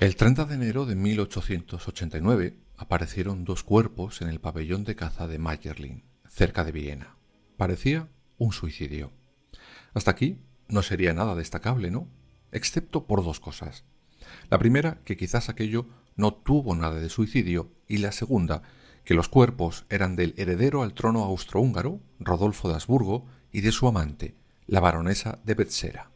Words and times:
El 0.00 0.16
30 0.16 0.46
de 0.46 0.54
enero 0.54 0.86
de 0.86 0.94
1889 0.94 2.56
aparecieron 2.78 3.44
dos 3.44 3.62
cuerpos 3.62 4.22
en 4.22 4.28
el 4.28 4.40
pabellón 4.40 4.82
de 4.84 4.96
caza 4.96 5.26
de 5.26 5.38
Mayerlin, 5.38 6.04
cerca 6.26 6.64
de 6.64 6.72
Viena. 6.72 7.18
Parecía 7.58 8.08
un 8.38 8.54
suicidio. 8.54 9.12
Hasta 9.92 10.12
aquí 10.12 10.40
no 10.68 10.80
sería 10.80 11.12
nada 11.12 11.34
destacable, 11.34 11.90
¿no? 11.90 12.08
Excepto 12.50 13.06
por 13.06 13.22
dos 13.22 13.40
cosas. 13.40 13.84
La 14.48 14.58
primera, 14.58 15.02
que 15.04 15.18
quizás 15.18 15.50
aquello 15.50 15.86
no 16.16 16.32
tuvo 16.32 16.74
nada 16.74 16.98
de 16.98 17.10
suicidio, 17.10 17.70
y 17.86 17.98
la 17.98 18.12
segunda, 18.12 18.62
que 19.04 19.12
los 19.12 19.28
cuerpos 19.28 19.84
eran 19.90 20.16
del 20.16 20.32
heredero 20.38 20.82
al 20.82 20.94
trono 20.94 21.24
austrohúngaro, 21.24 22.00
Rodolfo 22.18 22.68
de 22.68 22.76
Habsburgo, 22.76 23.26
y 23.52 23.60
de 23.60 23.70
su 23.70 23.86
amante, 23.86 24.34
la 24.66 24.80
baronesa 24.80 25.40
de 25.44 25.52
Betsera. 25.52 26.10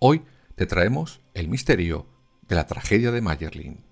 Hoy 0.00 0.20
te 0.54 0.66
traemos 0.66 1.22
el 1.32 1.48
misterio 1.48 2.12
de 2.52 2.56
la 2.56 2.66
tragedia 2.66 3.10
de 3.10 3.22
Mayerlin. 3.22 3.82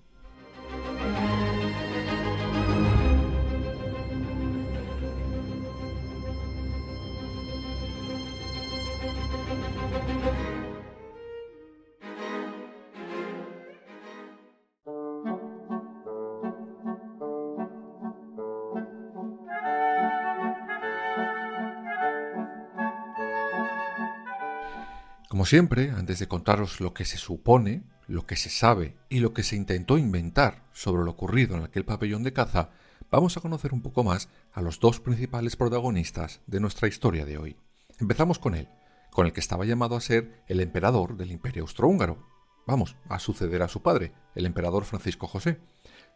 Como 25.27 25.45
siempre, 25.45 25.89
antes 25.89 26.19
de 26.19 26.27
contaros 26.27 26.79
lo 26.79 26.93
que 26.93 27.05
se 27.05 27.17
supone, 27.17 27.81
lo 28.11 28.25
que 28.25 28.35
se 28.35 28.49
sabe 28.49 28.97
y 29.09 29.19
lo 29.19 29.33
que 29.33 29.41
se 29.41 29.55
intentó 29.55 29.97
inventar 29.97 30.65
sobre 30.73 31.03
lo 31.03 31.11
ocurrido 31.11 31.55
en 31.55 31.63
aquel 31.63 31.85
pabellón 31.85 32.23
de 32.23 32.33
caza, 32.33 32.69
vamos 33.09 33.37
a 33.37 33.41
conocer 33.41 33.73
un 33.73 33.81
poco 33.81 34.03
más 34.03 34.27
a 34.51 34.61
los 34.61 34.81
dos 34.81 34.99
principales 34.99 35.55
protagonistas 35.55 36.41
de 36.45 36.59
nuestra 36.59 36.89
historia 36.89 37.25
de 37.25 37.37
hoy. 37.37 37.55
Empezamos 37.99 38.37
con 38.37 38.53
él, 38.53 38.67
con 39.11 39.25
el 39.25 39.31
que 39.31 39.39
estaba 39.39 39.63
llamado 39.63 39.95
a 39.95 40.01
ser 40.01 40.43
el 40.47 40.59
emperador 40.59 41.15
del 41.15 41.31
Imperio 41.31 41.63
Austrohúngaro. 41.63 42.27
Vamos, 42.67 42.97
a 43.07 43.17
suceder 43.17 43.61
a 43.61 43.69
su 43.69 43.81
padre, 43.81 44.11
el 44.35 44.45
emperador 44.45 44.83
Francisco 44.83 45.27
José. 45.27 45.59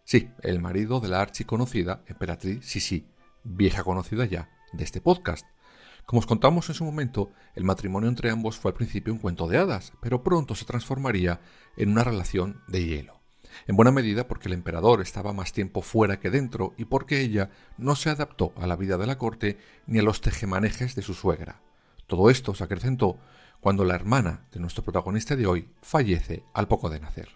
Sí, 0.04 0.30
el 0.44 0.60
marido 0.60 1.00
de 1.00 1.08
la 1.08 1.22
archiconocida 1.22 2.04
emperatriz 2.08 2.66
Sisi, 2.66 3.08
vieja 3.46 3.86
conocida 3.86 4.26
ya 4.26 4.50
de 4.74 4.84
este 4.84 5.00
podcast. 5.00 5.48
Como 6.06 6.20
os 6.20 6.28
contamos 6.28 6.70
en 6.70 6.76
su 6.76 6.86
momento, 6.86 7.32
el 7.56 7.64
matrimonio 7.64 8.10
entre 8.10 8.30
ambos 8.30 8.58
fue 8.58 8.70
al 8.70 8.78
principio 8.78 9.12
un 9.12 9.20
cuento 9.20 9.48
de 9.48 9.58
hadas, 9.58 9.92
pero 10.02 10.24
pronto 10.24 10.54
se 10.54 10.66
transformaría 10.66 11.42
en 11.78 11.90
una 11.90 12.04
relación 12.04 12.62
de 12.68 12.86
hielo. 12.86 13.22
En 13.68 13.76
buena 13.76 13.92
medida 13.92 14.28
porque 14.28 14.48
el 14.48 14.54
emperador 14.54 15.02
estaba 15.02 15.34
más 15.34 15.52
tiempo 15.52 15.82
fuera 15.82 16.20
que 16.20 16.30
dentro 16.30 16.74
y 16.78 16.86
porque 16.86 17.22
ella 17.22 17.50
no 17.78 17.96
se 17.96 18.10
adaptó 18.10 18.54
a 18.58 18.68
la 18.68 18.76
vida 18.76 18.98
de 18.98 19.08
la 19.08 19.18
corte 19.18 19.58
ni 19.88 20.00
a 20.00 20.04
los 20.04 20.22
tejemanejes 20.22 20.96
de 20.96 21.02
su 21.02 21.14
suegra. 21.14 21.62
Todo 22.06 22.30
esto 22.30 22.54
se 22.54 22.64
acrecentó 22.64 23.18
cuando 23.60 23.84
la 23.84 23.96
hermana 23.96 24.46
de 24.52 24.60
nuestro 24.60 24.84
protagonista 24.84 25.36
de 25.36 25.48
hoy 25.48 25.70
fallece 25.82 26.44
al 26.54 26.68
poco 26.68 26.90
de 26.90 27.00
nacer. 27.00 27.30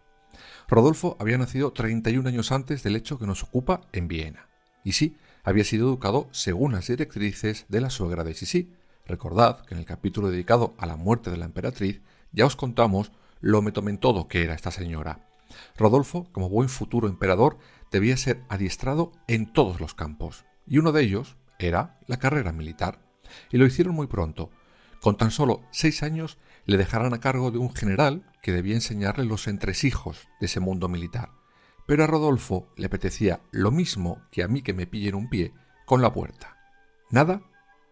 Rodolfo 0.67 1.17
había 1.19 1.39
nacido 1.39 1.73
31 1.73 2.29
años 2.29 2.51
antes 2.51 2.83
del 2.83 2.95
hecho 2.95 3.17
que 3.17 3.25
nos 3.25 3.41
ocupa 3.43 3.81
en 3.93 4.07
Viena. 4.07 4.47
Y 4.83 4.91
sí, 4.91 5.17
había 5.43 5.63
sido 5.63 5.87
educado 5.87 6.27
según 6.31 6.73
las 6.73 6.87
directrices 6.87 7.65
de 7.69 7.81
la 7.81 7.89
suegra 7.89 8.23
de 8.23 8.33
Sisi. 8.33 8.73
Recordad 9.05 9.65
que 9.65 9.73
en 9.73 9.79
el 9.79 9.85
capítulo 9.85 10.29
dedicado 10.29 10.75
a 10.77 10.85
la 10.85 10.95
muerte 10.95 11.31
de 11.31 11.37
la 11.37 11.45
emperatriz 11.45 12.01
ya 12.31 12.45
os 12.45 12.55
contamos 12.55 13.11
lo 13.41 13.61
metomentodo 13.61 14.27
que 14.27 14.43
era 14.43 14.53
esta 14.53 14.71
señora. 14.71 15.25
Rodolfo, 15.77 16.27
como 16.31 16.49
buen 16.49 16.69
futuro 16.69 17.07
emperador, 17.07 17.57
debía 17.91 18.17
ser 18.17 18.43
adiestrado 18.49 19.11
en 19.27 19.51
todos 19.51 19.79
los 19.79 19.95
campos, 19.95 20.45
y 20.67 20.77
uno 20.77 20.91
de 20.91 21.01
ellos 21.01 21.37
era 21.57 21.99
la 22.05 22.17
carrera 22.17 22.51
militar. 22.51 22.99
Y 23.51 23.57
lo 23.57 23.65
hicieron 23.65 23.95
muy 23.95 24.07
pronto. 24.07 24.51
Con 25.01 25.17
tan 25.17 25.31
solo 25.31 25.63
seis 25.71 26.03
años 26.03 26.37
le 26.65 26.77
dejarán 26.77 27.13
a 27.13 27.19
cargo 27.19 27.49
de 27.49 27.57
un 27.57 27.73
general 27.73 28.31
que 28.43 28.51
debía 28.51 28.75
enseñarle 28.75 29.25
los 29.25 29.47
entresijos 29.47 30.27
de 30.39 30.45
ese 30.45 30.59
mundo 30.59 30.87
militar 30.87 31.38
pero 31.89 32.03
a 32.03 32.07
Rodolfo 32.07 32.71
le 32.75 32.85
apetecía 32.85 33.41
lo 33.49 33.71
mismo 33.71 34.21
que 34.29 34.43
a 34.43 34.47
mí 34.47 34.61
que 34.61 34.75
me 34.75 34.85
pillen 34.85 35.15
un 35.15 35.27
pie 35.27 35.55
con 35.87 36.03
la 36.03 36.13
puerta. 36.13 36.55
Nada 37.09 37.41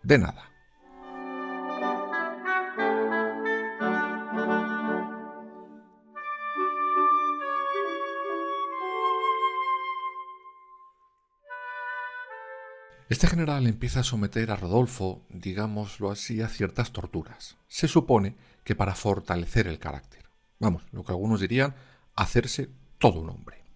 de 0.04 0.20
nada. 0.20 0.52
Este 13.10 13.26
general 13.26 13.66
empieza 13.66 14.02
a 14.02 14.04
someter 14.04 14.52
a 14.52 14.58
Rodolfo, 14.58 15.26
digámoslo 15.30 16.12
así, 16.12 16.44
a 16.44 16.50
ciertas 16.50 16.92
torturas. 16.92 17.58
Se 17.68 17.88
supone 17.88 18.38
que 18.64 18.76
para 18.76 18.94
fortalecer 18.94 19.66
el 19.66 19.80
carácter. 19.80 20.30
Vamos, 20.60 20.84
lo 20.92 21.04
que 21.04 21.14
algunos 21.14 21.42
dirían, 21.42 21.74
hacerse 22.14 22.70
todo 23.00 23.22
un 23.22 23.32
hombre. 23.32 23.67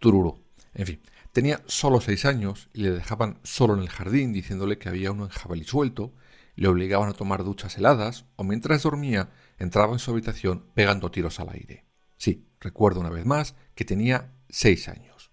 Tururú. 0.00 0.42
En 0.74 0.86
fin, 0.86 1.00
tenía 1.32 1.62
solo 1.66 2.00
seis 2.00 2.24
años 2.24 2.68
y 2.74 2.82
le 2.82 2.90
dejaban 2.90 3.38
solo 3.44 3.74
en 3.74 3.80
el 3.80 3.88
jardín 3.88 4.32
diciéndole 4.32 4.78
que 4.78 4.88
había 4.88 5.12
uno 5.12 5.24
en 5.24 5.30
jabalí 5.30 5.64
suelto, 5.64 6.12
le 6.56 6.68
obligaban 6.68 7.08
a 7.08 7.12
tomar 7.12 7.44
duchas 7.44 7.78
heladas 7.78 8.26
o 8.36 8.44
mientras 8.44 8.82
dormía 8.82 9.30
entraba 9.58 9.92
en 9.92 9.98
su 9.98 10.10
habitación 10.10 10.66
pegando 10.74 11.10
tiros 11.10 11.38
al 11.38 11.50
aire. 11.50 11.86
Sí, 12.16 12.48
recuerdo 12.60 13.00
una 13.00 13.10
vez 13.10 13.24
más 13.24 13.54
que 13.74 13.84
tenía 13.84 14.32
seis 14.48 14.88
años. 14.88 15.30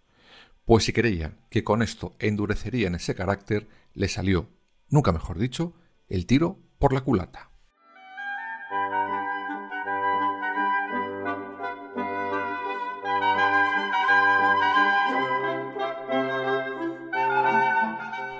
Pues 0.66 0.84
si 0.84 0.94
creían 0.94 1.40
que 1.50 1.64
con 1.64 1.82
esto 1.82 2.16
endurecerían 2.20 2.96
ese 2.96 3.16
carácter, 3.16 3.68
le 3.94 4.10
salió, 4.10 4.50
nunca 4.90 5.12
mejor 5.12 5.40
dicho, 5.40 5.74
el 6.08 6.26
tiro 6.26 6.60
por 6.78 6.94
la 6.94 7.02
culata. 7.02 7.47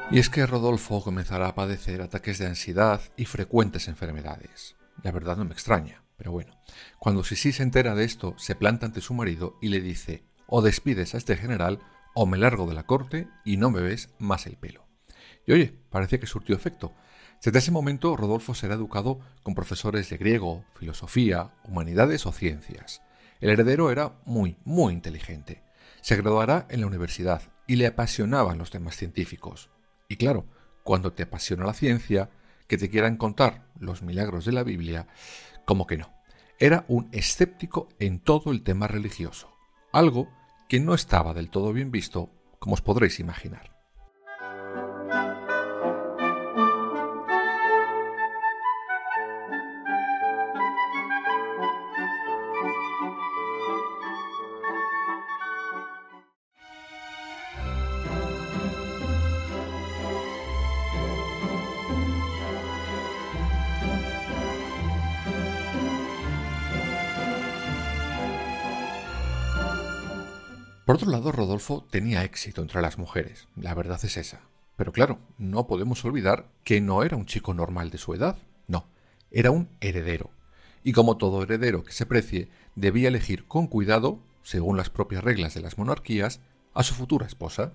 Y 0.10 0.20
es 0.20 0.30
que 0.30 0.46
Rodolfo 0.46 1.04
comenzará 1.04 1.50
a 1.50 1.56
padecer 1.56 2.02
ataques 2.02 2.38
de 2.38 2.48
ansiedad 2.48 3.02
y 3.18 3.26
frecuentes 3.26 3.90
enfermedades. 3.90 4.78
La 5.04 5.12
verdad 5.12 5.36
no 5.36 5.44
me 5.44 5.52
extraña, 5.52 6.02
pero 6.16 6.32
bueno. 6.32 6.58
Cuando 6.98 7.26
Sisi 7.26 7.52
se 7.52 7.62
entera 7.62 7.94
de 7.94 8.06
esto, 8.06 8.34
se 8.38 8.56
planta 8.56 8.86
ante 8.86 9.02
su 9.02 9.14
marido 9.14 9.58
y 9.62 9.68
le 9.68 9.82
dice, 9.82 10.24
o 10.48 10.62
despides 10.62 11.14
a 11.14 11.18
este 11.18 11.36
general, 11.36 11.80
o 12.16 12.26
me 12.26 12.38
largo 12.38 12.68
de 12.68 12.74
la 12.74 12.86
corte 12.86 13.28
y 13.44 13.58
no 13.58 13.70
me 13.70 13.82
ves 13.82 14.10
más 14.18 14.48
el 14.48 14.56
pelo. 14.56 14.88
Y 15.46 15.52
oye, 15.52 15.78
parece 15.90 16.22
que 16.22 16.26
surtió 16.26 16.56
efecto. 16.56 16.94
Desde 17.44 17.60
ese 17.60 17.72
momento, 17.72 18.16
Rodolfo 18.16 18.56
será 18.56 18.76
educado 18.76 19.20
con 19.44 19.56
profesores 19.56 20.10
de 20.10 20.18
griego, 20.18 20.64
filosofía, 20.80 21.52
humanidades 21.66 22.26
o 22.26 22.32
ciencias. 22.32 23.02
El 23.42 23.50
heredero 23.50 23.92
era 23.92 24.14
muy, 24.26 24.58
muy 24.64 24.94
inteligente. 24.94 25.64
Se 26.00 26.16
graduará 26.16 26.66
en 26.70 26.80
la 26.80 26.88
universidad 26.88 27.42
y 27.68 27.76
le 27.76 27.88
apasionaban 27.88 28.58
los 28.58 28.72
temas 28.72 28.96
científicos. 28.96 29.70
Y 30.08 30.16
claro, 30.18 30.46
cuando 30.84 31.14
te 31.14 31.24
apasiona 31.24 31.66
la 31.66 31.74
ciencia, 31.74 32.30
que 32.68 32.78
te 32.78 32.90
quieran 32.90 33.18
contar 33.18 33.68
los 33.80 34.02
milagros 34.02 34.46
de 34.46 34.52
la 34.52 34.64
Biblia, 34.64 35.08
como 35.66 35.88
que 35.88 35.98
no. 35.98 36.14
Era 36.60 36.86
un 36.88 37.10
escéptico 37.12 37.88
en 38.00 38.20
todo 38.20 38.52
el 38.52 38.64
tema 38.64 38.88
religioso, 38.88 39.56
algo 39.92 40.30
que 40.68 40.80
no 40.80 40.94
estaba 40.94 41.34
del 41.34 41.50
todo 41.50 41.72
bien 41.72 41.92
visto, 41.92 42.32
como 42.60 42.74
os 42.74 42.82
podréis 42.82 43.20
imaginar. 43.20 43.77
Por 70.88 70.96
otro 70.96 71.12
lado, 71.12 71.34
Rodolfo 71.34 71.86
tenía 71.92 72.24
éxito 72.24 72.62
entre 72.62 72.82
las 72.82 72.98
mujeres, 72.98 73.50
la 73.58 73.74
verdad 73.74 74.00
es 74.06 74.16
esa. 74.16 74.40
Pero 74.78 74.94
claro, 74.94 75.20
no 75.38 75.68
podemos 75.68 76.06
olvidar 76.06 76.48
que 76.64 76.80
no 76.80 77.04
era 77.04 77.18
un 77.18 77.26
chico 77.26 77.54
normal 77.54 77.90
de 77.90 77.98
su 77.98 78.14
edad, 78.14 78.38
no, 78.68 78.88
era 79.30 79.52
un 79.52 79.68
heredero. 79.82 80.30
Y 80.86 80.94
como 80.94 81.18
todo 81.18 81.44
heredero 81.44 81.84
que 81.84 81.92
se 81.92 82.06
precie, 82.06 82.48
debía 82.76 83.10
elegir 83.10 83.48
con 83.48 83.68
cuidado, 83.68 84.22
según 84.44 84.78
las 84.78 84.90
propias 84.90 85.26
reglas 85.26 85.54
de 85.56 85.60
las 85.60 85.78
monarquías, 85.78 86.40
a 86.74 86.84
su 86.84 86.94
futura 86.94 87.28
esposa. 87.28 87.74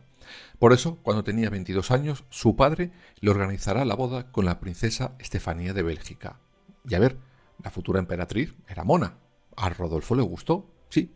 Por 0.59 0.73
eso, 0.73 0.97
cuando 1.03 1.23
tenía 1.23 1.51
22 1.51 1.91
años, 1.91 2.25
su 2.31 2.57
padre 2.57 2.93
le 3.21 3.31
organizará 3.31 3.85
la 3.85 3.95
boda 3.95 4.33
con 4.33 4.47
la 4.47 4.59
princesa 4.59 5.17
Estefanía 5.19 5.75
de 5.75 5.83
Bélgica. 5.83 6.41
Y 6.89 6.95
a 6.95 6.99
ver, 6.99 7.19
la 7.63 7.71
futura 7.71 7.99
emperatriz 7.99 8.55
era 8.67 8.85
mona. 8.85 9.19
A 9.55 9.69
Rodolfo 9.69 10.15
le 10.15 10.23
gustó, 10.23 10.67
sí. 10.89 11.13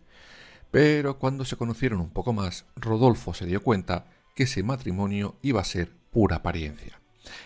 Pero 0.71 1.19
cuando 1.19 1.45
se 1.45 1.57
conocieron 1.57 2.01
un 2.01 2.11
poco 2.11 2.33
más, 2.33 2.67
Rodolfo 2.77 3.35
se 3.35 3.47
dio 3.47 3.63
cuenta 3.63 4.07
que 4.35 4.45
ese 4.45 4.63
matrimonio 4.63 5.37
iba 5.43 5.61
a 5.61 5.65
ser 5.65 5.93
pura 6.11 6.37
apariencia. 6.37 7.01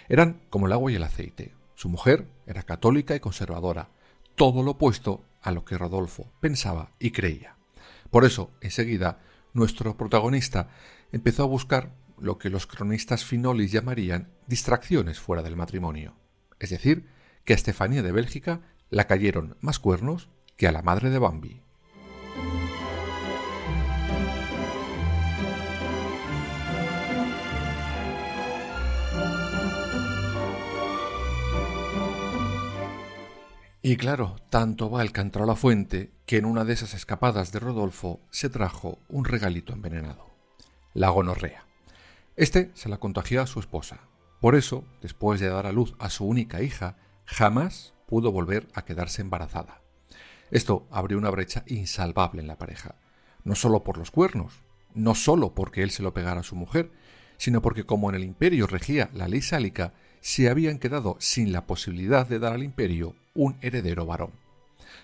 Eran 0.08 0.40
como 0.50 0.66
el 0.66 0.72
agua 0.72 0.90
y 0.92 0.96
el 0.96 1.02
aceite. 1.02 1.54
Su 1.74 1.88
mujer 1.88 2.26
era 2.46 2.62
católica 2.62 3.14
y 3.14 3.20
conservadora, 3.20 3.88
todo 4.34 4.62
lo 4.62 4.72
opuesto 4.72 5.24
a 5.40 5.52
lo 5.52 5.64
que 5.64 5.78
Rodolfo 5.78 6.32
pensaba 6.40 6.92
y 6.98 7.10
creía. 7.10 7.56
Por 8.10 8.24
eso, 8.24 8.50
enseguida, 8.60 9.20
nuestro 9.52 9.96
protagonista 9.96 10.68
empezó 11.12 11.44
a 11.44 11.46
buscar 11.46 11.92
lo 12.18 12.38
que 12.38 12.50
los 12.50 12.66
cronistas 12.66 13.24
finolis 13.24 13.72
llamarían 13.72 14.28
distracciones 14.46 15.18
fuera 15.18 15.42
del 15.42 15.56
matrimonio. 15.56 16.14
Es 16.58 16.70
decir, 16.70 17.08
que 17.44 17.54
a 17.54 17.56
Estefanía 17.56 18.02
de 18.02 18.12
Bélgica 18.12 18.60
la 18.90 19.06
cayeron 19.06 19.56
más 19.60 19.78
cuernos 19.78 20.28
que 20.56 20.68
a 20.68 20.72
la 20.72 20.82
madre 20.82 21.10
de 21.10 21.18
Bambi. 21.18 21.62
Y 33.90 33.96
claro, 33.96 34.36
tanto 34.50 34.88
va 34.88 35.02
el 35.02 35.10
cantar 35.10 35.42
a 35.42 35.46
la 35.46 35.56
fuente 35.56 36.12
que 36.24 36.36
en 36.36 36.44
una 36.44 36.64
de 36.64 36.74
esas 36.74 36.94
escapadas 36.94 37.50
de 37.50 37.58
Rodolfo 37.58 38.20
se 38.30 38.48
trajo 38.48 39.00
un 39.08 39.24
regalito 39.24 39.72
envenenado, 39.72 40.30
la 40.94 41.08
gonorrea. 41.08 41.66
Este 42.36 42.70
se 42.74 42.88
la 42.88 42.98
contagió 42.98 43.42
a 43.42 43.48
su 43.48 43.58
esposa. 43.58 43.98
Por 44.40 44.54
eso, 44.54 44.84
después 45.02 45.40
de 45.40 45.48
dar 45.48 45.66
a 45.66 45.72
luz 45.72 45.96
a 45.98 46.08
su 46.08 46.24
única 46.24 46.62
hija, 46.62 46.98
jamás 47.24 47.92
pudo 48.06 48.30
volver 48.30 48.68
a 48.74 48.84
quedarse 48.84 49.22
embarazada. 49.22 49.82
Esto 50.52 50.86
abrió 50.92 51.18
una 51.18 51.30
brecha 51.30 51.64
insalvable 51.66 52.42
en 52.42 52.46
la 52.46 52.58
pareja, 52.58 52.94
no 53.42 53.56
solo 53.56 53.82
por 53.82 53.98
los 53.98 54.12
cuernos, 54.12 54.62
no 54.94 55.16
solo 55.16 55.52
porque 55.52 55.82
él 55.82 55.90
se 55.90 56.04
lo 56.04 56.14
pegara 56.14 56.42
a 56.42 56.44
su 56.44 56.54
mujer, 56.54 56.92
sino 57.38 57.60
porque 57.60 57.82
como 57.82 58.08
en 58.08 58.14
el 58.14 58.22
imperio 58.22 58.68
regía 58.68 59.10
la 59.14 59.26
ley 59.26 59.42
sálica, 59.42 59.94
se 60.20 60.48
habían 60.48 60.78
quedado 60.78 61.16
sin 61.18 61.52
la 61.52 61.66
posibilidad 61.66 62.26
de 62.26 62.38
dar 62.38 62.52
al 62.52 62.62
imperio 62.62 63.14
un 63.34 63.56
heredero 63.60 64.06
varón. 64.06 64.32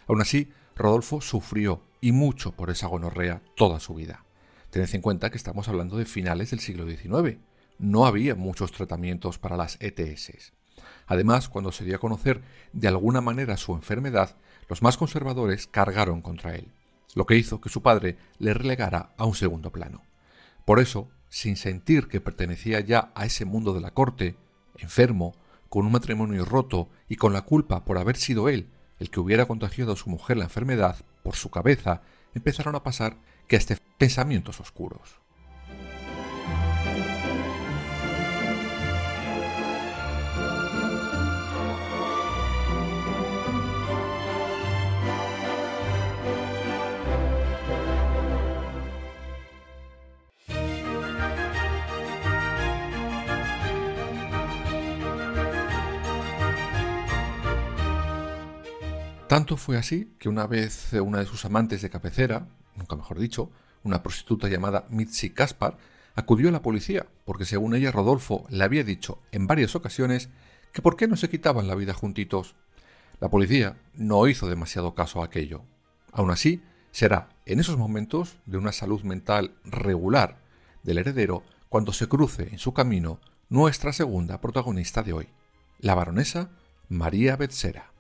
Aún 0.06 0.20
así, 0.20 0.52
Rodolfo 0.74 1.20
sufrió 1.20 1.80
y 2.00 2.12
mucho 2.12 2.52
por 2.52 2.70
esa 2.70 2.86
gonorrea 2.86 3.42
toda 3.56 3.80
su 3.80 3.94
vida. 3.94 4.24
Tened 4.70 4.94
en 4.94 5.00
cuenta 5.00 5.30
que 5.30 5.38
estamos 5.38 5.68
hablando 5.68 5.96
de 5.96 6.04
finales 6.04 6.50
del 6.50 6.60
siglo 6.60 6.86
XIX. 6.86 7.38
No 7.78 8.06
había 8.06 8.34
muchos 8.34 8.72
tratamientos 8.72 9.38
para 9.38 9.56
las 9.56 9.78
ETS. 9.80 10.52
Además, 11.06 11.48
cuando 11.48 11.72
se 11.72 11.84
dio 11.84 11.96
a 11.96 12.00
conocer 12.00 12.42
de 12.72 12.88
alguna 12.88 13.20
manera 13.20 13.56
su 13.56 13.74
enfermedad, 13.74 14.36
los 14.68 14.82
más 14.82 14.96
conservadores 14.96 15.66
cargaron 15.66 16.20
contra 16.20 16.54
él, 16.56 16.68
lo 17.14 17.26
que 17.26 17.36
hizo 17.36 17.60
que 17.60 17.68
su 17.68 17.82
padre 17.82 18.16
le 18.38 18.52
relegara 18.52 19.14
a 19.16 19.24
un 19.24 19.34
segundo 19.34 19.70
plano. 19.70 20.02
Por 20.64 20.80
eso, 20.80 21.08
sin 21.28 21.56
sentir 21.56 22.08
que 22.08 22.20
pertenecía 22.20 22.80
ya 22.80 23.12
a 23.14 23.24
ese 23.24 23.44
mundo 23.44 23.72
de 23.72 23.80
la 23.80 23.92
corte, 23.92 24.36
enfermo, 24.78 25.34
con 25.68 25.84
un 25.86 25.92
matrimonio 25.92 26.44
roto 26.44 26.88
y 27.08 27.16
con 27.16 27.32
la 27.32 27.42
culpa 27.42 27.84
por 27.84 27.98
haber 27.98 28.16
sido 28.16 28.48
él 28.48 28.70
el 28.98 29.10
que 29.10 29.20
hubiera 29.20 29.46
contagiado 29.46 29.92
a 29.92 29.96
su 29.96 30.08
mujer 30.08 30.36
la 30.36 30.44
enfermedad 30.44 30.96
por 31.22 31.36
su 31.36 31.50
cabeza, 31.50 32.02
empezaron 32.34 32.74
a 32.74 32.82
pasar 32.82 33.16
que 33.46 33.56
hasta 33.56 33.76
pensamientos 33.98 34.60
oscuros. 34.60 35.20
Tanto 59.36 59.58
fue 59.58 59.76
así 59.76 60.14
que 60.18 60.30
una 60.30 60.46
vez 60.46 60.94
una 60.94 61.18
de 61.18 61.26
sus 61.26 61.44
amantes 61.44 61.82
de 61.82 61.90
cabecera, 61.90 62.48
nunca 62.74 62.96
mejor 62.96 63.18
dicho, 63.18 63.50
una 63.82 64.02
prostituta 64.02 64.48
llamada 64.48 64.86
Mitzi 64.88 65.28
Kaspar, 65.28 65.76
acudió 66.14 66.48
a 66.48 66.52
la 66.52 66.62
policía 66.62 67.06
porque 67.26 67.44
según 67.44 67.74
ella 67.74 67.92
Rodolfo 67.92 68.46
le 68.48 68.64
había 68.64 68.82
dicho 68.82 69.18
en 69.32 69.46
varias 69.46 69.76
ocasiones 69.76 70.30
que 70.72 70.80
por 70.80 70.96
qué 70.96 71.06
no 71.06 71.18
se 71.18 71.28
quitaban 71.28 71.68
la 71.68 71.74
vida 71.74 71.92
juntitos. 71.92 72.54
La 73.20 73.28
policía 73.28 73.76
no 73.92 74.26
hizo 74.26 74.48
demasiado 74.48 74.94
caso 74.94 75.20
a 75.20 75.26
aquello. 75.26 75.64
Aún 76.12 76.30
así, 76.30 76.62
será 76.90 77.28
en 77.44 77.60
esos 77.60 77.76
momentos 77.76 78.38
de 78.46 78.56
una 78.56 78.72
salud 78.72 79.02
mental 79.02 79.54
regular 79.64 80.38
del 80.82 80.96
heredero 80.96 81.42
cuando 81.68 81.92
se 81.92 82.08
cruce 82.08 82.48
en 82.52 82.58
su 82.58 82.72
camino 82.72 83.20
nuestra 83.50 83.92
segunda 83.92 84.40
protagonista 84.40 85.02
de 85.02 85.12
hoy, 85.12 85.28
la 85.78 85.94
baronesa 85.94 86.48
María 86.88 87.36
Betzera. 87.36 87.95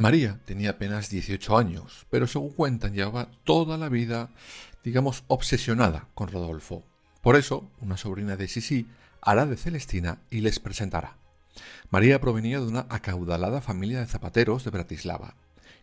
María 0.00 0.40
tenía 0.46 0.70
apenas 0.70 1.10
18 1.10 1.58
años, 1.58 2.06
pero 2.08 2.26
según 2.26 2.54
cuentan 2.54 2.94
llevaba 2.94 3.30
toda 3.44 3.76
la 3.76 3.90
vida, 3.90 4.30
digamos, 4.82 5.24
obsesionada 5.26 6.08
con 6.14 6.28
Rodolfo. 6.28 6.82
Por 7.20 7.36
eso, 7.36 7.70
una 7.82 7.98
sobrina 7.98 8.34
de 8.38 8.48
Sisi 8.48 8.86
hará 9.20 9.44
de 9.44 9.58
Celestina 9.58 10.22
y 10.30 10.40
les 10.40 10.58
presentará. 10.58 11.18
María 11.90 12.18
provenía 12.18 12.60
de 12.60 12.66
una 12.66 12.86
acaudalada 12.88 13.60
familia 13.60 14.00
de 14.00 14.06
zapateros 14.06 14.64
de 14.64 14.70
Bratislava. 14.70 15.34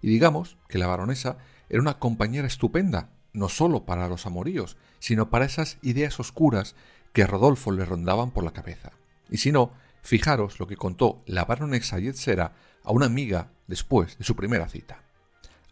Y 0.01 0.07
digamos 0.07 0.57
que 0.67 0.79
la 0.79 0.87
baronesa 0.87 1.37
era 1.69 1.79
una 1.79 1.99
compañera 1.99 2.47
estupenda, 2.47 3.11
no 3.33 3.49
solo 3.49 3.85
para 3.85 4.07
los 4.07 4.25
amoríos, 4.25 4.77
sino 4.97 5.29
para 5.29 5.45
esas 5.45 5.77
ideas 5.83 6.19
oscuras 6.19 6.73
que 7.13 7.21
a 7.21 7.27
Rodolfo 7.27 7.71
le 7.71 7.85
rondaban 7.85 8.31
por 8.31 8.43
la 8.43 8.51
cabeza. 8.51 8.93
Y 9.29 9.37
si 9.37 9.51
no, 9.51 9.73
fijaros 10.01 10.59
lo 10.59 10.65
que 10.65 10.75
contó 10.75 11.21
la 11.27 11.45
baronesa 11.45 11.99
Yetzera 11.99 12.53
a 12.83 12.91
una 12.91 13.05
amiga 13.05 13.51
después 13.67 14.17
de 14.17 14.23
su 14.23 14.35
primera 14.35 14.67
cita. 14.67 15.03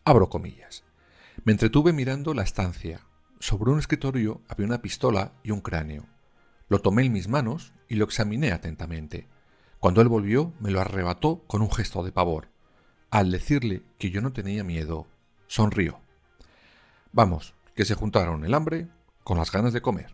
Abro 0.03 0.29
comillas. 0.29 0.83
Me 1.43 1.51
entretuve 1.51 1.93
mirando 1.93 2.33
la 2.33 2.43
estancia. 2.43 3.01
Sobre 3.39 3.71
un 3.71 3.79
escritorio 3.79 4.41
había 4.47 4.67
una 4.67 4.81
pistola 4.81 5.33
y 5.43 5.51
un 5.51 5.61
cráneo. 5.61 6.05
Lo 6.69 6.79
tomé 6.79 7.03
en 7.03 7.11
mis 7.11 7.27
manos 7.27 7.73
y 7.87 7.95
lo 7.95 8.05
examiné 8.05 8.51
atentamente. 8.51 9.27
Cuando 9.79 10.01
él 10.01 10.07
volvió, 10.07 10.53
me 10.59 10.71
lo 10.71 10.81
arrebató 10.81 11.43
con 11.47 11.61
un 11.61 11.71
gesto 11.71 12.03
de 12.03 12.11
pavor. 12.11 12.49
Al 13.11 13.31
decirle 13.31 13.83
que 13.97 14.09
yo 14.09 14.21
no 14.21 14.33
tenía 14.33 14.63
miedo, 14.63 15.07
sonrió. 15.47 15.99
Vamos, 17.11 17.53
que 17.75 17.85
se 17.85 17.95
juntaron 17.95 18.43
el 18.45 18.53
hambre 18.53 18.87
con 19.23 19.37
las 19.37 19.51
ganas 19.51 19.73
de 19.73 19.81
comer. 19.81 20.13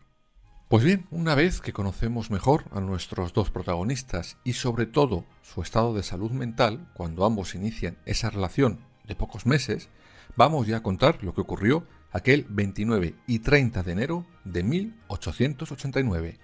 Pues 0.72 0.86
bien, 0.86 1.06
una 1.12 1.36
vez 1.36 1.60
que 1.60 1.74
conocemos 1.74 2.32
mejor 2.32 2.64
a 2.72 2.80
nuestros 2.80 3.34
dos 3.34 3.52
protagonistas 3.52 4.38
y 4.46 4.54
sobre 4.54 4.86
todo 4.86 5.26
su 5.42 5.62
estado 5.62 5.94
de 5.94 6.02
salud 6.02 6.32
mental 6.32 6.90
cuando 6.94 7.26
ambos 7.26 7.56
inician 7.56 7.98
esa 8.06 8.30
relación 8.30 8.80
de 9.04 9.18
pocos 9.18 9.46
meses, 9.46 9.90
vamos 10.38 10.68
ya 10.68 10.78
a 10.78 10.82
contar 10.82 11.26
lo 11.26 11.34
que 11.34 11.42
ocurrió 11.42 11.86
aquel 12.14 12.46
29 12.48 13.16
y 13.28 13.40
30 13.40 13.84
de 13.84 13.92
enero 13.92 14.26
de 14.46 14.64
1889. 14.64 16.40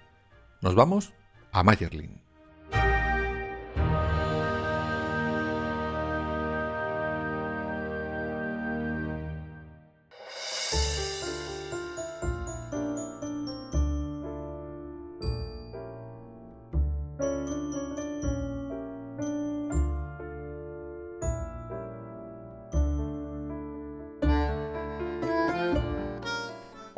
Nos 0.60 0.74
vamos 0.74 1.14
a 1.50 1.62
Mayerlin. 1.62 2.27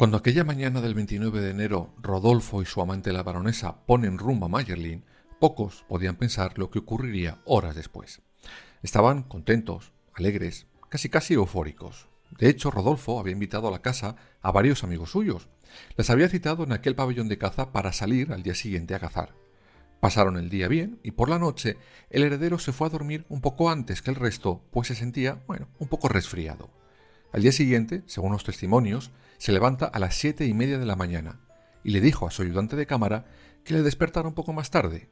Cuando 0.01 0.17
aquella 0.17 0.45
mañana 0.45 0.81
del 0.81 0.95
29 0.95 1.43
de 1.43 1.51
enero 1.51 1.93
Rodolfo 2.01 2.63
y 2.63 2.65
su 2.65 2.81
amante 2.81 3.13
la 3.13 3.23
baronesa 3.23 3.85
ponen 3.85 4.17
rumbo 4.17 4.47
a 4.47 4.49
Mayerlin, 4.49 5.05
Pocos 5.39 5.85
podían 5.91 6.17
pensar 6.17 6.57
lo 6.57 6.71
que 6.71 6.79
ocurriría 6.79 7.43
horas 7.45 7.75
después. 7.75 8.23
Estaban 8.83 9.23
contentos, 9.25 9.93
alegres, 10.15 10.67
casi 10.89 11.11
casi 11.11 11.35
eufóricos. 11.35 12.09
De 12.31 12.49
hecho, 12.49 12.71
Rodolfo 12.71 13.21
había 13.21 13.35
invitado 13.35 13.69
a 13.69 13.71
la 13.71 13.83
casa 13.83 14.17
a 14.41 14.51
varios 14.51 14.85
amigos 14.85 15.11
suyos. 15.11 15.51
Les 15.99 16.09
había 16.09 16.31
citado 16.31 16.65
en 16.65 16.73
aquel 16.73 16.95
pabellón 16.95 17.29
de 17.29 17.37
caza 17.37 17.71
para 17.71 17.93
salir 17.93 18.33
al 18.33 18.43
día 18.43 18.55
siguiente 18.55 18.95
a 18.95 19.01
cazar. 19.01 19.35
Pasaron 20.01 20.39
el 20.39 20.49
día 20.49 20.69
bien 20.69 20.99
y 21.03 21.11
por 21.11 21.29
la 21.29 21.39
noche 21.39 21.77
el 22.09 22.23
heredero 22.23 22.59
se 22.59 22.73
fue 22.73 22.87
a 22.87 22.91
dormir 22.91 23.27
un 23.29 23.43
poco 23.43 23.69
antes 23.69 24.01
que 24.01 24.09
el 24.09 24.17
resto, 24.17 24.63
pues 24.71 24.89
se 24.89 24.95
sentía, 24.95 25.43
bueno, 25.47 25.69
un 25.79 25.89
poco 25.89 26.09
resfriado. 26.09 26.80
Al 27.33 27.43
día 27.43 27.53
siguiente, 27.53 28.03
según 28.07 28.33
los 28.33 28.43
testimonios, 28.43 29.13
se 29.39 29.53
levanta 29.53 29.87
a 29.87 30.01
las 30.01 30.17
siete 30.17 30.47
y 30.47 30.55
media 30.55 30.79
de 30.79 30.87
la 30.87 30.97
mañana 30.97 31.39
y 31.85 31.91
le 31.91 32.01
dijo 32.01 32.27
a 32.27 32.31
su 32.33 32.43
ayudante 32.43 32.75
de 32.75 32.87
cámara 32.87 33.25
que 33.65 33.75
le 33.75 33.83
despertara 33.83 34.27
un 34.27 34.35
poco 34.35 34.53
más 34.53 34.71
tarde. 34.71 35.11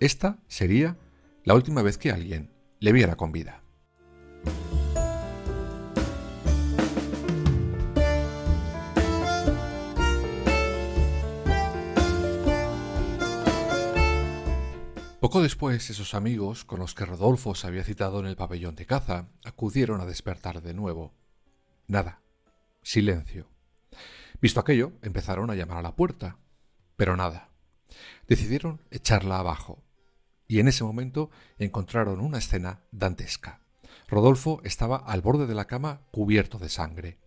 Esta 0.00 0.38
sería 0.48 0.96
la 1.44 1.54
última 1.54 1.82
vez 1.82 1.98
que 1.98 2.10
alguien 2.10 2.50
le 2.80 2.92
viera 2.92 3.16
con 3.16 3.32
vida. 3.32 3.62
Poco 15.20 15.42
después, 15.42 15.88
esos 15.90 16.14
amigos 16.14 16.64
con 16.64 16.80
los 16.80 16.94
que 16.94 17.04
Rodolfo 17.04 17.54
se 17.54 17.66
había 17.66 17.84
citado 17.84 18.20
en 18.20 18.26
el 18.26 18.36
pabellón 18.36 18.74
de 18.74 18.86
caza 18.86 19.28
acudieron 19.44 20.00
a 20.00 20.06
despertar 20.06 20.62
de 20.62 20.74
nuevo. 20.74 21.12
Nada. 21.92 22.22
Silencio. 22.80 23.50
Visto 24.40 24.60
aquello, 24.60 24.92
empezaron 25.02 25.50
a 25.50 25.54
llamar 25.54 25.76
a 25.76 25.82
la 25.82 25.94
puerta. 25.94 26.38
Pero 26.96 27.18
nada. 27.18 27.50
Decidieron 28.26 28.80
echarla 28.90 29.38
abajo. 29.38 29.84
Y 30.48 30.60
en 30.60 30.68
ese 30.68 30.84
momento 30.84 31.30
encontraron 31.58 32.20
una 32.20 32.38
escena 32.38 32.80
dantesca. 32.92 33.60
Rodolfo 34.08 34.62
estaba 34.64 34.96
al 34.96 35.20
borde 35.20 35.46
de 35.46 35.54
la 35.54 35.66
cama 35.66 36.00
cubierto 36.10 36.56
de 36.56 36.70
sangre. 36.70 37.18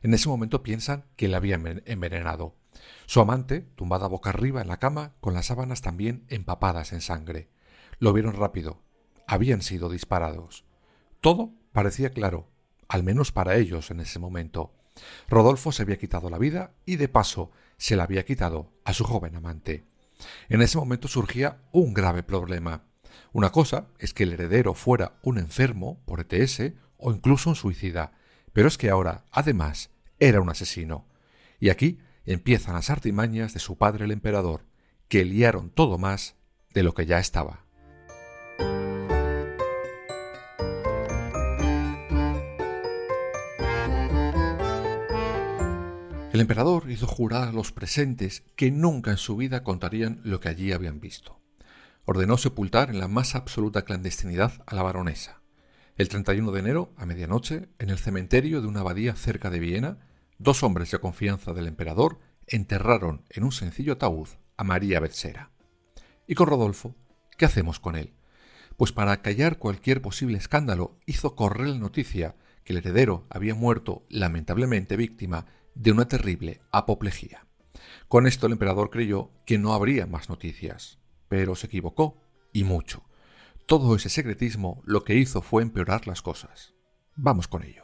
En 0.00 0.14
ese 0.14 0.30
momento 0.30 0.62
piensan 0.62 1.04
que 1.16 1.28
le 1.28 1.36
habían 1.36 1.82
envenenado. 1.84 2.56
Su 3.04 3.20
amante, 3.20 3.60
tumbada 3.60 4.06
boca 4.06 4.30
arriba 4.30 4.62
en 4.62 4.68
la 4.68 4.78
cama, 4.78 5.16
con 5.20 5.34
las 5.34 5.44
sábanas 5.44 5.82
también 5.82 6.24
empapadas 6.30 6.94
en 6.94 7.02
sangre. 7.02 7.50
Lo 7.98 8.14
vieron 8.14 8.32
rápido. 8.32 8.80
Habían 9.26 9.60
sido 9.60 9.90
disparados. 9.90 10.64
Todo 11.20 11.52
parecía 11.72 12.08
claro, 12.08 12.53
al 12.88 13.02
menos 13.02 13.32
para 13.32 13.56
ellos 13.56 13.90
en 13.90 14.00
ese 14.00 14.18
momento. 14.18 14.72
Rodolfo 15.28 15.72
se 15.72 15.82
había 15.82 15.98
quitado 15.98 16.30
la 16.30 16.38
vida 16.38 16.74
y 16.86 16.96
de 16.96 17.08
paso 17.08 17.50
se 17.76 17.96
la 17.96 18.04
había 18.04 18.24
quitado 18.24 18.72
a 18.84 18.92
su 18.92 19.04
joven 19.04 19.36
amante. 19.36 19.84
En 20.48 20.62
ese 20.62 20.78
momento 20.78 21.08
surgía 21.08 21.62
un 21.72 21.94
grave 21.94 22.22
problema. 22.22 22.84
Una 23.32 23.50
cosa 23.50 23.88
es 23.98 24.14
que 24.14 24.24
el 24.24 24.32
heredero 24.32 24.74
fuera 24.74 25.18
un 25.22 25.38
enfermo 25.38 26.00
por 26.04 26.20
ETS 26.20 26.72
o 26.96 27.12
incluso 27.12 27.50
un 27.50 27.56
suicida, 27.56 28.12
pero 28.52 28.68
es 28.68 28.78
que 28.78 28.90
ahora, 28.90 29.24
además, 29.30 29.90
era 30.18 30.40
un 30.40 30.50
asesino. 30.50 31.06
Y 31.58 31.70
aquí 31.70 31.98
empiezan 32.24 32.74
las 32.74 32.90
artimañas 32.90 33.54
de 33.54 33.60
su 33.60 33.76
padre 33.76 34.04
el 34.04 34.12
emperador, 34.12 34.64
que 35.08 35.24
liaron 35.24 35.70
todo 35.70 35.98
más 35.98 36.36
de 36.72 36.82
lo 36.82 36.94
que 36.94 37.06
ya 37.06 37.18
estaba. 37.18 37.63
El 46.34 46.40
emperador 46.40 46.90
hizo 46.90 47.06
jurar 47.06 47.46
a 47.46 47.52
los 47.52 47.70
presentes 47.70 48.42
que 48.56 48.72
nunca 48.72 49.12
en 49.12 49.18
su 49.18 49.36
vida 49.36 49.62
contarían 49.62 50.20
lo 50.24 50.40
que 50.40 50.48
allí 50.48 50.72
habían 50.72 50.98
visto. 50.98 51.40
Ordenó 52.06 52.38
sepultar 52.38 52.90
en 52.90 52.98
la 52.98 53.06
más 53.06 53.36
absoluta 53.36 53.82
clandestinidad 53.82 54.50
a 54.66 54.74
la 54.74 54.82
baronesa. 54.82 55.42
El 55.96 56.08
31 56.08 56.50
de 56.50 56.58
enero, 56.58 56.92
a 56.96 57.06
medianoche, 57.06 57.68
en 57.78 57.88
el 57.88 57.98
cementerio 57.98 58.60
de 58.60 58.66
una 58.66 58.80
abadía 58.80 59.14
cerca 59.14 59.48
de 59.48 59.60
Viena, 59.60 60.08
dos 60.38 60.64
hombres 60.64 60.90
de 60.90 60.98
confianza 60.98 61.52
del 61.52 61.68
emperador 61.68 62.18
enterraron 62.48 63.22
en 63.30 63.44
un 63.44 63.52
sencillo 63.52 63.92
ataúd 63.92 64.30
a 64.56 64.64
María 64.64 64.98
Bersera. 64.98 65.52
¿Y 66.26 66.34
con 66.34 66.48
Rodolfo? 66.48 66.96
¿Qué 67.38 67.44
hacemos 67.44 67.78
con 67.78 67.94
él? 67.94 68.12
Pues 68.76 68.90
para 68.90 69.22
callar 69.22 69.58
cualquier 69.58 70.02
posible 70.02 70.36
escándalo 70.38 70.98
hizo 71.06 71.36
correr 71.36 71.68
la 71.68 71.78
noticia 71.78 72.34
que 72.64 72.72
el 72.72 72.80
heredero 72.80 73.24
había 73.30 73.54
muerto 73.54 74.04
lamentablemente 74.08 74.96
víctima 74.96 75.46
de 75.74 75.92
una 75.92 76.08
terrible 76.08 76.60
apoplejía. 76.70 77.46
Con 78.08 78.26
esto 78.26 78.46
el 78.46 78.52
emperador 78.52 78.90
creyó 78.90 79.30
que 79.46 79.58
no 79.58 79.72
habría 79.72 80.06
más 80.06 80.28
noticias, 80.28 80.98
pero 81.28 81.54
se 81.54 81.66
equivocó, 81.66 82.20
y 82.52 82.64
mucho. 82.64 83.04
Todo 83.66 83.96
ese 83.96 84.08
secretismo 84.08 84.82
lo 84.84 85.04
que 85.04 85.16
hizo 85.16 85.42
fue 85.42 85.62
empeorar 85.62 86.06
las 86.06 86.22
cosas. 86.22 86.74
Vamos 87.16 87.48
con 87.48 87.62
ello. 87.62 87.83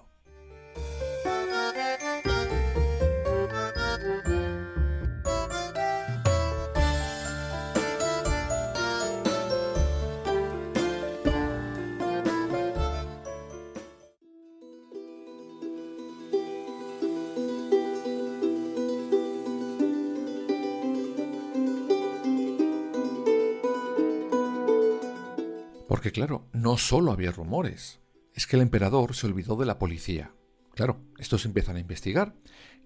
Porque 26.01 26.13
claro, 26.13 26.49
no 26.55 26.79
solo 26.79 27.13
había 27.13 27.31
rumores, 27.31 28.01
es 28.33 28.47
que 28.47 28.57
el 28.57 28.63
emperador 28.63 29.15
se 29.15 29.27
olvidó 29.27 29.55
de 29.57 29.67
la 29.67 29.79
policía. 29.79 30.33
Claro, 30.75 31.03
estos 31.19 31.45
empiezan 31.45 31.77
a 31.77 31.81
investigar 31.81 32.35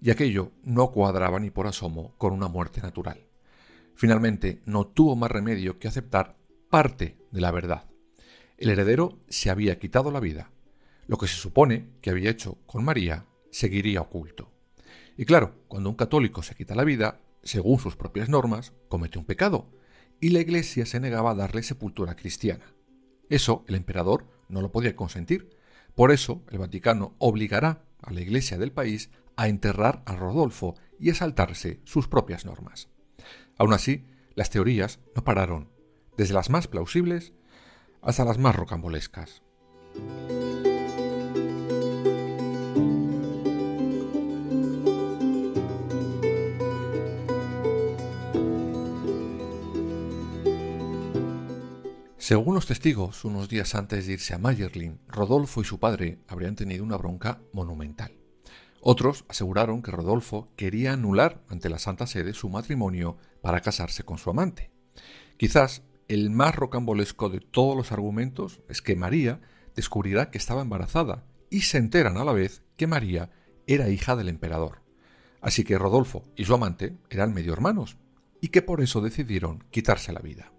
y 0.01 0.09
aquello 0.09 0.51
no 0.63 0.91
cuadraba 0.91 1.39
ni 1.39 1.49
por 1.49 1.65
asomo 1.65 2.13
con 2.17 2.33
una 2.33 2.49
muerte 2.49 2.81
natural. 2.81 3.25
Finalmente, 3.95 4.61
no 4.65 4.87
tuvo 4.87 5.15
más 5.15 5.31
remedio 5.31 5.79
que 5.79 5.87
aceptar 5.87 6.35
parte 6.69 7.17
de 7.31 7.39
la 7.39 7.51
verdad. 7.51 7.89
El 8.57 8.69
heredero 8.69 9.17
se 9.29 9.49
había 9.49 9.79
quitado 9.79 10.11
la 10.11 10.19
vida. 10.19 10.51
Lo 11.07 11.17
que 11.17 11.29
se 11.29 11.37
supone 11.37 11.91
que 12.01 12.09
había 12.09 12.29
hecho 12.29 12.57
con 12.65 12.83
María 12.83 13.27
seguiría 13.49 14.01
oculto. 14.01 14.51
Y 15.15 15.23
claro, 15.23 15.63
cuando 15.69 15.89
un 15.89 15.95
católico 15.95 16.43
se 16.43 16.53
quita 16.53 16.75
la 16.75 16.83
vida, 16.83 17.21
según 17.43 17.79
sus 17.79 17.95
propias 17.95 18.27
normas, 18.27 18.73
comete 18.89 19.17
un 19.17 19.25
pecado, 19.25 19.71
y 20.19 20.31
la 20.31 20.41
Iglesia 20.41 20.85
se 20.85 20.99
negaba 20.99 21.31
a 21.31 21.35
darle 21.35 21.63
sepultura 21.63 22.17
cristiana. 22.17 22.74
Eso 23.29 23.63
el 23.67 23.75
emperador 23.75 24.25
no 24.49 24.61
lo 24.61 24.71
podía 24.71 24.95
consentir. 24.95 25.49
Por 25.95 26.11
eso 26.11 26.43
el 26.51 26.59
Vaticano 26.59 27.15
obligará 27.19 27.83
a 28.01 28.11
la 28.11 28.21
Iglesia 28.21 28.57
del 28.57 28.71
país 28.71 29.09
a 29.35 29.47
enterrar 29.47 30.03
a 30.05 30.15
Rodolfo 30.15 30.75
y 30.99 31.09
a 31.09 31.15
saltarse 31.15 31.79
sus 31.83 32.07
propias 32.07 32.45
normas. 32.45 32.89
Aún 33.57 33.73
así, 33.73 34.05
las 34.35 34.49
teorías 34.49 34.99
no 35.15 35.23
pararon, 35.23 35.69
desde 36.17 36.33
las 36.33 36.49
más 36.49 36.67
plausibles 36.67 37.33
hasta 38.01 38.25
las 38.25 38.37
más 38.37 38.55
rocambolescas. 38.55 39.41
Según 52.25 52.55
los 52.55 52.65
testigos, 52.65 53.23
unos 53.23 53.49
días 53.49 53.75
antes 53.75 54.07
de 54.07 54.13
irse 54.13 54.33
a 54.33 54.39
Mayerlin, 54.39 54.99
Rodolfo 55.07 55.61
y 55.61 55.63
su 55.63 55.79
padre 55.79 56.17
habrían 56.27 56.55
tenido 56.55 56.83
una 56.83 56.97
bronca 56.97 57.39
monumental. 57.53 58.17
Otros 58.81 59.25
aseguraron 59.29 59.83
que 59.83 59.91
Rodolfo 59.91 60.49
quería 60.55 60.93
anular 60.93 61.43
ante 61.49 61.69
la 61.69 61.77
Santa 61.77 62.07
Sede 62.07 62.33
su 62.33 62.49
matrimonio 62.49 63.15
para 63.43 63.61
casarse 63.61 64.01
con 64.01 64.17
su 64.17 64.31
amante. 64.31 64.71
Quizás 65.37 65.83
el 66.07 66.31
más 66.31 66.55
rocambolesco 66.55 67.29
de 67.29 67.41
todos 67.41 67.77
los 67.77 67.91
argumentos 67.91 68.59
es 68.69 68.81
que 68.81 68.95
María 68.95 69.39
descubrirá 69.75 70.31
que 70.31 70.39
estaba 70.39 70.63
embarazada 70.63 71.27
y 71.51 71.61
se 71.61 71.77
enteran 71.77 72.17
a 72.17 72.25
la 72.25 72.33
vez 72.33 72.63
que 72.75 72.87
María 72.87 73.29
era 73.67 73.89
hija 73.89 74.15
del 74.15 74.29
emperador. 74.29 74.81
Así 75.41 75.63
que 75.63 75.77
Rodolfo 75.77 76.23
y 76.35 76.45
su 76.45 76.55
amante 76.55 76.97
eran 77.11 77.35
medio 77.35 77.53
hermanos 77.53 77.97
y 78.41 78.47
que 78.47 78.63
por 78.63 78.81
eso 78.81 79.01
decidieron 79.01 79.63
quitarse 79.69 80.11
la 80.11 80.21
vida. 80.21 80.51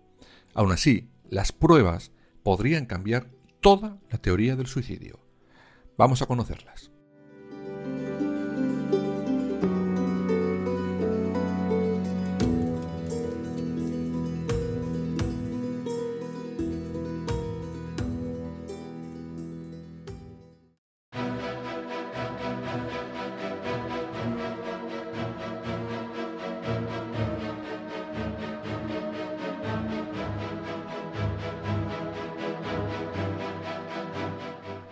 Aún 0.55 0.71
así, 0.71 1.11
las 1.31 1.53
pruebas 1.53 2.13
podrían 2.43 2.87
cambiar 2.87 3.31
toda 3.61 3.99
la 4.11 4.19
teoría 4.19 4.57
del 4.57 4.67
suicidio. 4.67 5.21
Vamos 5.97 6.23
a 6.23 6.27
conocerlas. 6.27 6.93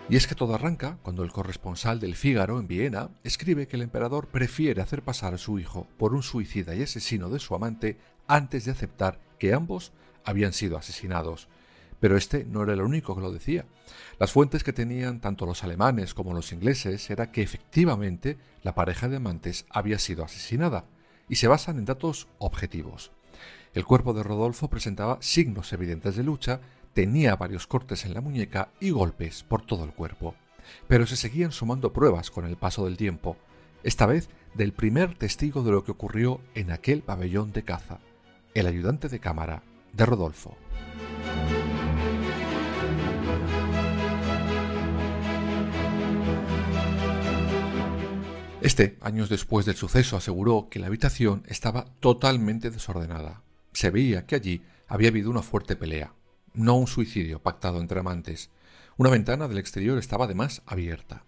Y 0.07 0.17
es 0.17 0.27
que 0.27 0.35
todo 0.35 0.53
arranca 0.53 0.99
cuando 1.01 1.23
el 1.23 1.31
corresponsal 1.31 1.99
del 1.99 2.15
Fígaro 2.15 2.59
en 2.59 2.67
Viena 2.67 3.09
escribe 3.23 3.67
que 3.67 3.75
el 3.75 3.81
emperador 3.81 4.27
prefiere 4.27 4.81
hacer 4.81 5.01
pasar 5.01 5.33
a 5.33 5.39
su 5.39 5.57
hijo 5.57 5.87
por 5.97 6.13
un 6.13 6.21
suicida 6.21 6.75
y 6.75 6.83
asesino 6.83 7.29
de 7.29 7.39
su 7.39 7.55
amante 7.55 7.97
antes 8.27 8.65
de 8.65 8.71
aceptar 8.71 9.19
que 9.39 9.53
ambos 9.53 9.93
habían 10.23 10.53
sido 10.53 10.77
asesinados. 10.77 11.47
Pero 11.99 12.17
este 12.17 12.45
no 12.45 12.61
era 12.61 12.73
el 12.73 12.81
único 12.81 13.15
que 13.15 13.21
lo 13.21 13.31
decía. 13.31 13.65
Las 14.19 14.31
fuentes 14.31 14.63
que 14.63 14.73
tenían 14.73 15.21
tanto 15.21 15.47
los 15.47 15.63
alemanes 15.63 16.13
como 16.13 16.35
los 16.35 16.51
ingleses 16.51 17.09
era 17.09 17.31
que 17.31 17.41
efectivamente 17.41 18.37
la 18.61 18.75
pareja 18.75 19.09
de 19.09 19.17
amantes 19.17 19.65
había 19.71 19.97
sido 19.97 20.23
asesinada, 20.23 20.85
y 21.27 21.37
se 21.37 21.47
basan 21.47 21.79
en 21.79 21.85
datos 21.85 22.27
objetivos. 22.37 23.11
El 23.73 23.85
cuerpo 23.85 24.13
de 24.13 24.23
Rodolfo 24.23 24.69
presentaba 24.69 25.17
signos 25.19 25.73
evidentes 25.73 26.15
de 26.15 26.23
lucha, 26.23 26.61
tenía 26.95 27.35
varios 27.35 27.67
cortes 27.67 28.05
en 28.05 28.13
la 28.13 28.21
muñeca 28.21 28.69
y 28.79 28.89
golpes 28.89 29.43
por 29.43 29.61
todo 29.61 29.83
el 29.83 29.91
cuerpo. 29.91 30.33
Pero 30.87 31.05
se 31.05 31.17
seguían 31.17 31.51
sumando 31.51 31.91
pruebas 31.91 32.31
con 32.31 32.45
el 32.45 32.55
paso 32.55 32.85
del 32.85 32.95
tiempo, 32.95 33.37
esta 33.83 34.05
vez 34.05 34.29
del 34.55 34.71
primer 34.71 35.13
testigo 35.13 35.61
de 35.61 35.71
lo 35.71 35.83
que 35.83 35.91
ocurrió 35.91 36.39
en 36.55 36.71
aquel 36.71 37.01
pabellón 37.01 37.51
de 37.51 37.63
caza, 37.63 37.99
el 38.53 38.65
ayudante 38.65 39.09
de 39.09 39.19
cámara 39.19 39.61
de 39.91 40.05
Rodolfo. 40.05 40.57
Este, 48.61 48.97
años 49.01 49.27
después 49.27 49.65
del 49.65 49.75
suceso, 49.75 50.15
aseguró 50.15 50.69
que 50.71 50.79
la 50.79 50.87
habitación 50.87 51.43
estaba 51.47 51.85
totalmente 51.99 52.71
desordenada. 52.71 53.43
Se 53.73 53.91
veía 53.91 54.25
que 54.25 54.35
allí 54.35 54.63
había 54.87 55.09
habido 55.09 55.29
una 55.29 55.43
fuerte 55.43 55.75
pelea, 55.75 56.13
no 56.55 56.75
un 56.75 56.87
suicidio 56.87 57.41
pactado 57.41 57.79
entre 57.79 57.99
amantes. 57.99 58.49
Una 58.97 59.09
ventana 59.09 59.47
del 59.47 59.57
exterior 59.57 59.97
estaba 59.97 60.25
además 60.25 60.61
abierta. 60.65 61.23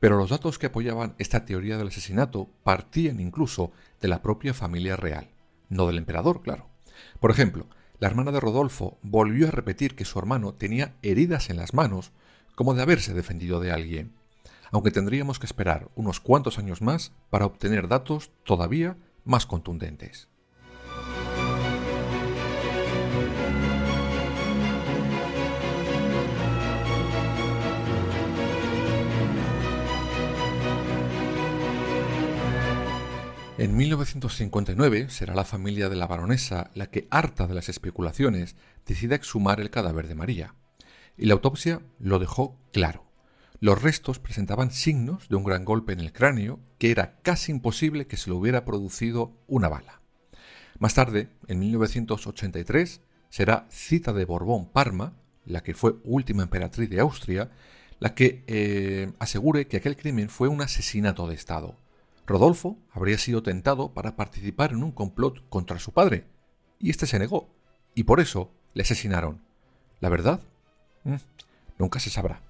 Pero 0.00 0.16
los 0.16 0.30
datos 0.30 0.58
que 0.58 0.66
apoyaban 0.66 1.14
esta 1.18 1.44
teoría 1.44 1.76
del 1.76 1.88
asesinato 1.88 2.48
partían 2.62 3.20
incluso 3.20 3.72
de 4.00 4.08
la 4.08 4.22
propia 4.22 4.54
familia 4.54 4.96
real, 4.96 5.30
no 5.68 5.86
del 5.86 5.98
emperador, 5.98 6.42
claro. 6.42 6.68
Por 7.20 7.30
ejemplo, 7.30 7.66
la 7.98 8.08
hermana 8.08 8.30
de 8.30 8.40
Rodolfo 8.40 8.98
volvió 9.02 9.48
a 9.48 9.50
repetir 9.50 9.96
que 9.96 10.04
su 10.04 10.18
hermano 10.18 10.54
tenía 10.54 10.94
heridas 11.02 11.50
en 11.50 11.56
las 11.56 11.74
manos, 11.74 12.12
como 12.54 12.74
de 12.74 12.82
haberse 12.82 13.12
defendido 13.12 13.60
de 13.60 13.72
alguien 13.72 14.18
aunque 14.70 14.90
tendríamos 14.90 15.38
que 15.38 15.46
esperar 15.46 15.88
unos 15.94 16.20
cuantos 16.20 16.58
años 16.58 16.82
más 16.82 17.12
para 17.30 17.46
obtener 17.46 17.88
datos 17.88 18.30
todavía 18.44 18.96
más 19.24 19.46
contundentes. 19.46 20.28
En 33.58 33.76
1959 33.76 35.10
será 35.10 35.34
la 35.34 35.44
familia 35.44 35.88
de 35.88 35.96
la 35.96 36.06
baronesa 36.06 36.70
la 36.74 36.90
que, 36.92 37.08
harta 37.10 37.48
de 37.48 37.54
las 37.54 37.68
especulaciones, 37.68 38.54
decida 38.86 39.16
exhumar 39.16 39.60
el 39.60 39.70
cadáver 39.70 40.06
de 40.06 40.14
María. 40.14 40.54
Y 41.16 41.26
la 41.26 41.34
autopsia 41.34 41.82
lo 41.98 42.20
dejó 42.20 42.56
claro. 42.72 43.04
Los 43.58 43.82
restos 43.82 44.20
presentaban 44.20 44.70
signos 44.70 45.28
de 45.28 45.34
un 45.34 45.42
gran 45.42 45.64
golpe 45.64 45.92
en 45.92 45.98
el 45.98 46.12
cráneo 46.12 46.60
que 46.78 46.92
era 46.92 47.18
casi 47.22 47.50
imposible 47.50 48.06
que 48.06 48.16
se 48.16 48.30
le 48.30 48.36
hubiera 48.36 48.64
producido 48.64 49.36
una 49.48 49.68
bala. 49.68 50.02
Más 50.78 50.94
tarde, 50.94 51.28
en 51.48 51.58
1983, 51.58 53.00
será 53.28 53.66
Cita 53.70 54.12
de 54.12 54.24
Borbón 54.24 54.70
Parma, 54.70 55.14
la 55.44 55.64
que 55.64 55.74
fue 55.74 55.96
última 56.04 56.44
emperatriz 56.44 56.88
de 56.90 57.00
Austria, 57.00 57.50
la 57.98 58.14
que 58.14 58.44
eh, 58.46 59.10
asegure 59.18 59.66
que 59.66 59.78
aquel 59.78 59.96
crimen 59.96 60.28
fue 60.28 60.46
un 60.46 60.62
asesinato 60.62 61.26
de 61.26 61.34
Estado. 61.34 61.76
Rodolfo 62.28 62.76
habría 62.92 63.16
sido 63.16 63.42
tentado 63.42 63.94
para 63.94 64.14
participar 64.14 64.72
en 64.72 64.82
un 64.82 64.92
complot 64.92 65.48
contra 65.48 65.78
su 65.78 65.92
padre, 65.92 66.26
y 66.78 66.90
éste 66.90 67.06
se 67.06 67.18
negó, 67.18 67.48
y 67.94 68.02
por 68.04 68.20
eso 68.20 68.52
le 68.74 68.82
asesinaron. 68.82 69.40
¿La 70.00 70.10
verdad? 70.10 70.40
Mm, 71.04 71.14
nunca 71.78 71.98
se 71.98 72.10
sabrá. 72.10 72.42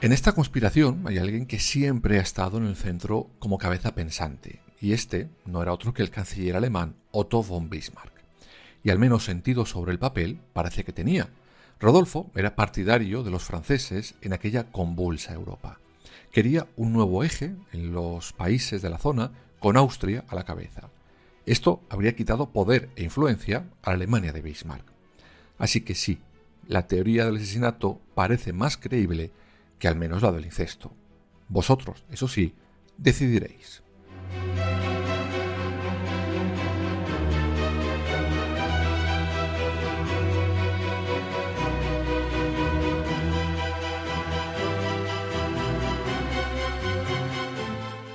En 0.00 0.12
esta 0.12 0.32
conspiración 0.32 1.02
hay 1.06 1.18
alguien 1.18 1.44
que 1.44 1.58
siempre 1.58 2.18
ha 2.18 2.22
estado 2.22 2.56
en 2.56 2.64
el 2.64 2.74
centro 2.74 3.28
como 3.38 3.58
cabeza 3.58 3.94
pensante, 3.94 4.60
y 4.80 4.92
este 4.92 5.28
no 5.44 5.62
era 5.62 5.72
otro 5.72 5.92
que 5.92 6.02
el 6.02 6.10
canciller 6.10 6.56
alemán 6.56 6.94
Otto 7.10 7.42
von 7.42 7.68
Bismarck. 7.68 8.12
Y 8.82 8.90
al 8.90 8.98
menos 8.98 9.24
sentido 9.24 9.66
sobre 9.66 9.92
el 9.92 9.98
papel 9.98 10.40
parece 10.52 10.84
que 10.84 10.92
tenía. 10.92 11.28
Rodolfo 11.78 12.30
era 12.34 12.56
partidario 12.56 13.22
de 13.22 13.30
los 13.30 13.44
franceses 13.44 14.14
en 14.22 14.32
aquella 14.32 14.70
convulsa 14.70 15.34
Europa. 15.34 15.78
Quería 16.32 16.66
un 16.76 16.92
nuevo 16.92 17.24
eje 17.24 17.54
en 17.72 17.92
los 17.92 18.32
países 18.32 18.80
de 18.80 18.90
la 18.90 18.98
zona 18.98 19.32
con 19.58 19.76
Austria 19.76 20.24
a 20.28 20.34
la 20.34 20.44
cabeza. 20.44 20.88
Esto 21.44 21.82
habría 21.90 22.14
quitado 22.14 22.50
poder 22.50 22.88
e 22.96 23.02
influencia 23.02 23.64
a 23.82 23.90
la 23.90 23.96
Alemania 23.96 24.32
de 24.32 24.40
Bismarck. 24.40 24.84
Así 25.58 25.82
que 25.82 25.94
sí, 25.94 26.20
la 26.68 26.86
teoría 26.86 27.26
del 27.26 27.36
asesinato 27.36 28.00
parece 28.14 28.52
más 28.52 28.76
creíble 28.76 29.30
que 29.78 29.88
al 29.88 29.96
menos 29.96 30.22
la 30.22 30.32
del 30.32 30.44
incesto. 30.44 30.92
Vosotros, 31.48 32.04
eso 32.10 32.28
sí, 32.28 32.54
decidiréis. 32.96 33.82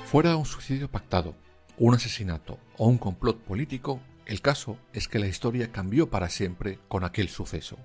Fuera 0.06 0.36
un 0.36 0.46
suicidio 0.46 0.88
pactado, 0.88 1.34
un 1.78 1.92
asesinato 1.92 2.60
o 2.78 2.86
un 2.86 2.96
complot 2.96 3.40
político, 3.40 4.00
el 4.24 4.40
caso 4.40 4.78
es 4.92 5.08
que 5.08 5.18
la 5.18 5.26
historia 5.26 5.72
cambió 5.72 6.08
para 6.10 6.28
siempre 6.28 6.78
con 6.86 7.02
aquel 7.02 7.28
suceso. 7.28 7.76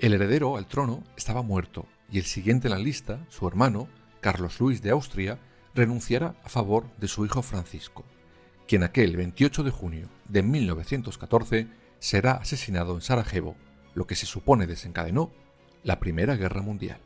El 0.00 0.14
heredero 0.14 0.56
al 0.56 0.66
trono 0.66 1.04
estaba 1.16 1.42
muerto 1.42 1.86
y 2.10 2.18
el 2.18 2.24
siguiente 2.24 2.66
en 2.66 2.72
la 2.72 2.80
lista, 2.80 3.24
su 3.28 3.46
hermano, 3.46 3.86
Carlos 4.20 4.58
Luis 4.58 4.82
de 4.82 4.90
Austria, 4.90 5.38
renunciará 5.72 6.34
a 6.42 6.48
favor 6.48 6.90
de 6.96 7.06
su 7.06 7.24
hijo 7.24 7.42
Francisco, 7.42 8.04
quien 8.66 8.82
aquel 8.82 9.16
28 9.16 9.62
de 9.62 9.70
junio 9.70 10.08
de 10.28 10.42
1914 10.42 11.68
será 12.00 12.32
asesinado 12.32 12.96
en 12.96 13.02
Sarajevo, 13.02 13.54
lo 13.94 14.08
que 14.08 14.16
se 14.16 14.26
supone 14.26 14.66
desencadenó 14.66 15.30
la 15.84 16.00
Primera 16.00 16.34
Guerra 16.34 16.60
Mundial. 16.60 17.05